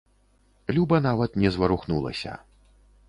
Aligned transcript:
Люба 0.77 1.01
нават 1.07 1.37
не 1.43 1.49
зварухнулася. 1.57 2.33